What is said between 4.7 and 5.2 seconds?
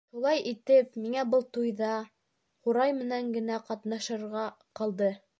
ҡалды.